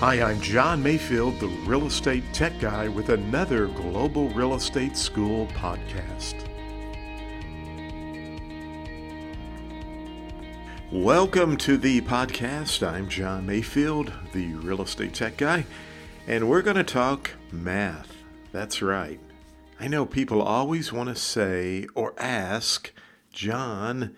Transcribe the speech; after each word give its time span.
Hi, 0.00 0.20
I'm 0.20 0.42
John 0.42 0.82
Mayfield, 0.82 1.40
the 1.40 1.48
real 1.48 1.86
estate 1.86 2.22
tech 2.34 2.60
guy, 2.60 2.86
with 2.86 3.08
another 3.08 3.66
Global 3.68 4.28
Real 4.28 4.54
Estate 4.54 4.94
School 4.94 5.46
podcast. 5.54 6.34
Welcome 10.92 11.56
to 11.56 11.78
the 11.78 12.02
podcast. 12.02 12.86
I'm 12.86 13.08
John 13.08 13.46
Mayfield, 13.46 14.12
the 14.34 14.52
real 14.56 14.82
estate 14.82 15.14
tech 15.14 15.38
guy, 15.38 15.64
and 16.26 16.50
we're 16.50 16.60
going 16.60 16.76
to 16.76 16.84
talk 16.84 17.30
math. 17.50 18.12
That's 18.52 18.82
right. 18.82 19.18
I 19.80 19.88
know 19.88 20.04
people 20.04 20.42
always 20.42 20.92
want 20.92 21.08
to 21.08 21.16
say 21.16 21.86
or 21.94 22.12
ask, 22.18 22.92
John, 23.32 24.14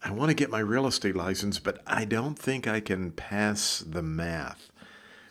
I 0.00 0.12
want 0.12 0.28
to 0.28 0.34
get 0.34 0.48
my 0.48 0.60
real 0.60 0.86
estate 0.86 1.16
license, 1.16 1.58
but 1.58 1.82
I 1.88 2.04
don't 2.04 2.38
think 2.38 2.68
I 2.68 2.78
can 2.78 3.10
pass 3.10 3.80
the 3.80 4.02
math. 4.02 4.70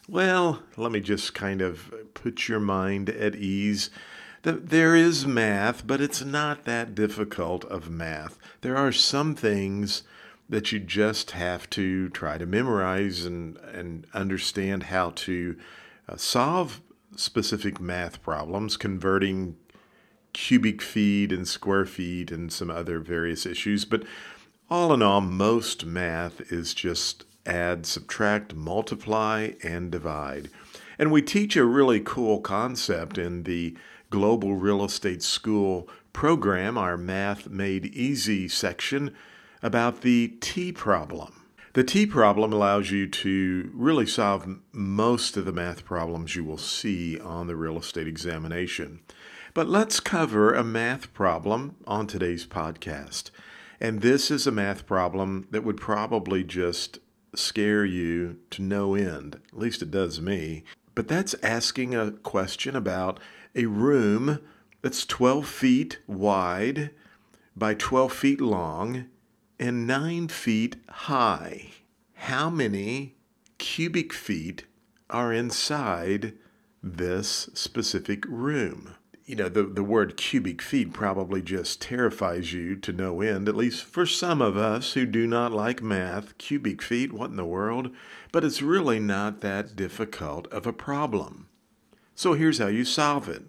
Well, 0.09 0.63
let 0.77 0.93
me 0.93 1.02
just 1.02 1.34
kind 1.34 1.61
of 1.61 1.93
put 2.13 2.48
your 2.48 2.61
mind 2.61 3.09
at 3.09 3.35
ease. 3.35 3.89
There 4.41 4.95
is 4.95 5.27
math, 5.27 5.85
but 5.85 5.99
it's 5.99 6.23
not 6.23 6.63
that 6.63 6.95
difficult 6.95 7.65
of 7.65 7.89
math. 7.89 8.39
There 8.62 8.77
are 8.77 8.93
some 8.93 9.35
things 9.35 10.03
that 10.48 10.71
you 10.71 10.79
just 10.79 11.31
have 11.31 11.70
to 11.71 12.07
try 12.09 12.38
to 12.38 12.45
memorize 12.45 13.25
and, 13.25 13.57
and 13.57 14.07
understand 14.13 14.84
how 14.84 15.09
to 15.09 15.57
uh, 16.07 16.15
solve 16.15 16.79
specific 17.17 17.81
math 17.81 18.21
problems, 18.21 18.77
converting 18.77 19.57
cubic 20.31 20.81
feet 20.81 21.34
and 21.34 21.45
square 21.45 21.85
feet 21.85 22.31
and 22.31 22.53
some 22.53 22.70
other 22.70 22.99
various 22.99 23.45
issues. 23.45 23.84
But 23.84 24.03
all 24.70 24.93
in 24.93 25.01
all, 25.01 25.20
most 25.20 25.85
math 25.85 26.49
is 26.49 26.73
just 26.73 27.26
add, 27.47 27.85
subtract, 27.85 28.53
multiply, 28.53 29.51
and 29.63 29.91
divide. 29.91 30.49
And 30.99 31.11
we 31.11 31.21
teach 31.21 31.55
a 31.55 31.65
really 31.65 31.99
cool 31.99 32.41
concept 32.41 33.17
in 33.17 33.43
the 33.43 33.77
Global 34.09 34.55
Real 34.55 34.84
Estate 34.84 35.21
School 35.21 35.87
program, 36.13 36.77
our 36.77 36.98
Math 36.98 37.49
Made 37.49 37.85
Easy 37.85 38.48
section, 38.48 39.13
about 39.62 40.01
the 40.01 40.29
T 40.39 40.71
problem. 40.71 41.45
The 41.73 41.84
T 41.84 42.07
problem 42.07 42.51
allows 42.54 42.89
you 42.89 43.07
to 43.07 43.70
really 43.73 44.07
solve 44.07 44.48
most 44.71 45.37
of 45.37 45.45
the 45.45 45.51
math 45.51 45.85
problems 45.85 46.35
you 46.35 46.43
will 46.43 46.57
see 46.57 47.20
on 47.20 47.45
the 47.45 47.55
real 47.55 47.77
estate 47.77 48.07
examination. 48.07 49.01
But 49.54 49.67
let's 49.67 49.99
cover 49.99 50.54
a 50.54 50.63
math 50.63 51.13
problem 51.13 51.76
on 51.85 52.07
today's 52.07 52.48
podcast. 52.48 53.29
And 53.79 54.01
this 54.01 54.32
is 54.32 54.48
a 54.48 54.51
math 54.51 54.87
problem 54.87 55.48
that 55.51 55.63
would 55.63 55.77
probably 55.77 56.43
just 56.43 56.98
scare 57.38 57.85
you 57.85 58.38
to 58.52 58.62
no 58.62 58.96
end. 58.96 59.40
At 59.52 59.60
least 59.60 59.82
it 59.82 59.91
does 59.91 60.20
me. 60.21 60.63
But 60.96 61.07
that's 61.07 61.35
asking 61.44 61.96
a 61.96 62.12
question 62.12 62.76
about 62.76 63.20
a 63.55 63.66
room 63.66 64.40
that's 64.81 65.06
12 65.06 65.47
feet 65.47 66.00
wide 66.07 66.91
by 67.56 67.74
12 67.74 68.13
feet 68.13 68.41
long 68.41 69.06
and 69.59 69.88
9 69.88 70.28
feet 70.28 70.78
high. 70.90 71.72
How 72.13 72.50
many 72.50 73.16
cubic 73.57 74.13
feet 74.13 74.66
are 75.09 75.34
inside 75.34 76.34
this 76.81 77.50
specific 77.53 78.24
room? 78.28 78.96
You 79.28 79.35
know, 79.35 79.50
the, 79.50 79.63
the 79.63 79.83
word 79.83 80.16
cubic 80.16 80.61
feet 80.61 80.94
probably 80.94 81.41
just 81.41 81.81
terrifies 81.81 82.53
you 82.53 82.78
to 82.78 82.94
no 82.94 83.19
end, 83.19 83.50
at 83.50 83.57
least 83.57 83.83
for 83.83 84.06
some 84.06 84.41
of 84.41 84.56
us 84.56 84.94
who 84.94 85.06
do 85.06 85.28
not 85.28 85.51
like 85.51 85.83
math. 85.83 86.38
Cubic 86.38 86.81
feet, 86.81 87.11
what 87.11 87.29
in 87.29 87.35
the 87.35 87.45
world? 87.45 87.94
But 88.31 88.45
it's 88.45 88.61
really 88.61 89.00
not 89.00 89.41
that 89.41 89.75
difficult 89.75 90.47
of 90.47 90.66
a 90.66 90.72
problem. 90.72 91.50
So 92.16 92.33
here's 92.33 92.59
how 92.59 92.67
you 92.67 92.85
solve 92.85 93.28
it 93.28 93.44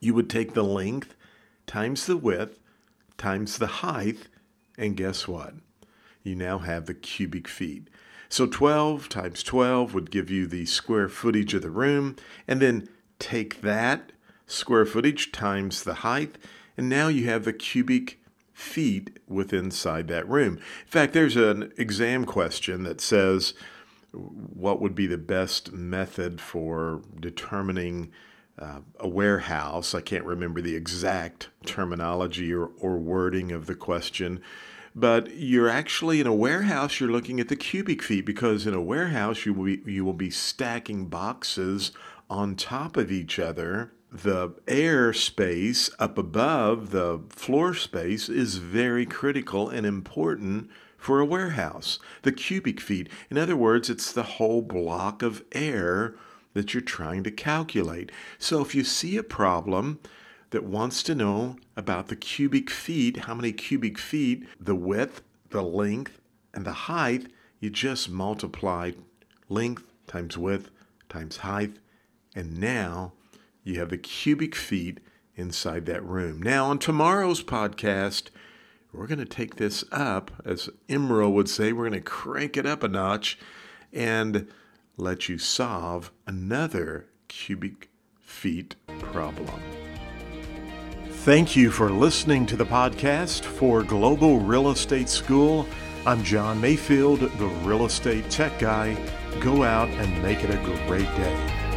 you 0.00 0.14
would 0.14 0.30
take 0.30 0.54
the 0.54 0.64
length 0.64 1.14
times 1.66 2.06
the 2.06 2.16
width 2.16 2.58
times 3.18 3.58
the 3.58 3.66
height, 3.66 4.28
and 4.78 4.96
guess 4.96 5.28
what? 5.28 5.52
You 6.22 6.34
now 6.34 6.58
have 6.60 6.86
the 6.86 6.94
cubic 6.94 7.46
feet. 7.46 7.88
So 8.30 8.46
12 8.46 9.10
times 9.10 9.42
12 9.42 9.92
would 9.92 10.10
give 10.10 10.30
you 10.30 10.46
the 10.46 10.64
square 10.64 11.10
footage 11.10 11.52
of 11.52 11.60
the 11.60 11.70
room, 11.70 12.16
and 12.48 12.62
then 12.62 12.88
take 13.18 13.60
that 13.60 14.12
square 14.46 14.86
footage 14.86 15.32
times 15.32 15.82
the 15.82 15.94
height, 15.94 16.36
and 16.76 16.88
now 16.88 17.08
you 17.08 17.26
have 17.26 17.44
the 17.44 17.52
cubic 17.52 18.20
feet 18.52 19.18
within 19.28 19.66
inside 19.66 20.08
that 20.08 20.28
room. 20.28 20.56
In 20.56 20.86
fact, 20.86 21.12
there's 21.12 21.36
an 21.36 21.72
exam 21.76 22.24
question 22.24 22.84
that 22.84 23.00
says 23.00 23.54
what 24.12 24.80
would 24.80 24.94
be 24.94 25.06
the 25.06 25.18
best 25.18 25.72
method 25.72 26.40
for 26.40 27.02
determining 27.18 28.12
uh, 28.58 28.80
a 29.00 29.08
warehouse. 29.08 29.94
I 29.94 30.00
can't 30.00 30.24
remember 30.24 30.60
the 30.60 30.76
exact 30.76 31.48
terminology 31.66 32.54
or, 32.54 32.70
or 32.78 32.96
wording 32.96 33.50
of 33.50 33.66
the 33.66 33.74
question, 33.74 34.40
but 34.94 35.34
you're 35.34 35.68
actually 35.68 36.20
in 36.20 36.28
a 36.28 36.34
warehouse. 36.34 37.00
You're 37.00 37.10
looking 37.10 37.40
at 37.40 37.48
the 37.48 37.56
cubic 37.56 38.02
feet 38.02 38.24
because 38.24 38.66
in 38.66 38.74
a 38.74 38.80
warehouse 38.80 39.44
you 39.44 39.52
will 39.52 39.64
be, 39.64 39.82
you 39.92 40.04
will 40.04 40.12
be 40.12 40.30
stacking 40.30 41.06
boxes 41.06 41.90
on 42.30 42.54
top 42.54 42.96
of 42.96 43.10
each 43.10 43.40
other 43.40 43.92
the 44.14 44.54
air 44.68 45.12
space 45.12 45.90
up 45.98 46.16
above 46.16 46.92
the 46.92 47.20
floor 47.30 47.74
space 47.74 48.28
is 48.28 48.58
very 48.58 49.04
critical 49.04 49.68
and 49.68 49.84
important 49.84 50.70
for 50.96 51.18
a 51.18 51.24
warehouse. 51.24 51.98
The 52.22 52.30
cubic 52.30 52.80
feet, 52.80 53.08
in 53.28 53.36
other 53.36 53.56
words, 53.56 53.90
it's 53.90 54.12
the 54.12 54.22
whole 54.22 54.62
block 54.62 55.22
of 55.22 55.44
air 55.50 56.14
that 56.52 56.72
you're 56.72 56.80
trying 56.80 57.24
to 57.24 57.32
calculate. 57.32 58.12
So 58.38 58.62
if 58.62 58.72
you 58.72 58.84
see 58.84 59.16
a 59.16 59.24
problem 59.24 59.98
that 60.50 60.62
wants 60.62 61.02
to 61.02 61.16
know 61.16 61.56
about 61.76 62.06
the 62.06 62.14
cubic 62.14 62.70
feet, 62.70 63.24
how 63.24 63.34
many 63.34 63.50
cubic 63.50 63.98
feet, 63.98 64.46
the 64.60 64.76
width, 64.76 65.22
the 65.50 65.62
length, 65.62 66.20
and 66.54 66.64
the 66.64 66.72
height, 66.72 67.32
you 67.58 67.68
just 67.68 68.08
multiply 68.08 68.92
length 69.48 69.82
times 70.06 70.38
width 70.38 70.70
times 71.08 71.38
height, 71.38 71.78
and 72.36 72.58
now 72.58 73.12
you 73.64 73.80
have 73.80 73.88
the 73.88 73.98
cubic 73.98 74.54
feet 74.54 75.00
inside 75.34 75.86
that 75.86 76.04
room. 76.04 76.40
Now, 76.40 76.66
on 76.66 76.78
tomorrow's 76.78 77.42
podcast, 77.42 78.28
we're 78.92 79.08
going 79.08 79.18
to 79.18 79.24
take 79.24 79.56
this 79.56 79.82
up, 79.90 80.30
as 80.44 80.68
Emeril 80.88 81.32
would 81.32 81.48
say, 81.48 81.72
we're 81.72 81.88
going 81.88 82.00
to 82.00 82.08
crank 82.08 82.56
it 82.56 82.66
up 82.66 82.82
a 82.84 82.88
notch 82.88 83.38
and 83.92 84.46
let 84.96 85.28
you 85.28 85.38
solve 85.38 86.12
another 86.26 87.06
cubic 87.26 87.88
feet 88.20 88.76
problem. 89.00 89.60
Thank 91.08 91.56
you 91.56 91.70
for 91.70 91.90
listening 91.90 92.44
to 92.46 92.56
the 92.56 92.66
podcast 92.66 93.44
for 93.44 93.82
Global 93.82 94.38
Real 94.40 94.70
Estate 94.70 95.08
School. 95.08 95.66
I'm 96.06 96.22
John 96.22 96.60
Mayfield, 96.60 97.20
the 97.20 97.46
real 97.64 97.86
estate 97.86 98.30
tech 98.30 98.58
guy. 98.58 98.94
Go 99.40 99.62
out 99.62 99.88
and 99.88 100.22
make 100.22 100.44
it 100.44 100.50
a 100.50 100.86
great 100.86 101.08
day. 101.16 101.73